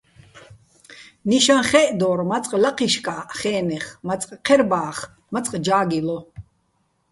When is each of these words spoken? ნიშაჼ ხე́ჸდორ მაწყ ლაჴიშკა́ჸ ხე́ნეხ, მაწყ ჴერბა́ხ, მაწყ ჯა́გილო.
ნიშაჼ 1.29 1.55
ხე́ჸდორ 1.69 2.19
მაწყ 2.29 2.51
ლაჴიშკა́ჸ 2.63 3.25
ხე́ნეხ, 3.39 3.85
მაწყ 4.07 4.29
ჴერბა́ხ, 4.45 4.97
მაწყ 5.33 5.53
ჯა́გილო. 5.65 6.17